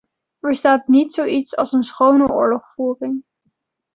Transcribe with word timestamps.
Er 0.41 0.49
bestaat 0.49 0.87
niet 0.87 1.13
zoiets 1.13 1.55
als 1.55 1.71
een 1.71 1.83
schone 1.83 2.33
oorlogvoering. 2.33 3.23